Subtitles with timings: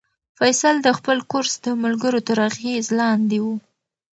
[0.37, 3.45] فیصل د خپل کورس د ملګرو تر اغېز لاندې و.